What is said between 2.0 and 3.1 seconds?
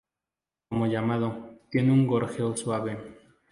gorjeo suave.